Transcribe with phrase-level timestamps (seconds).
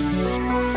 [0.00, 0.67] Música